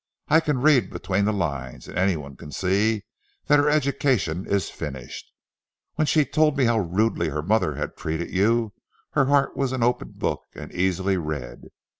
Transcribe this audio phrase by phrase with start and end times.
[0.29, 3.03] I can read between the lines, and any one can see
[3.45, 5.31] that her education is finished.
[5.93, 8.73] When she told me how rudely her mother had treated you,
[9.11, 11.65] her heart was an open book and easily read.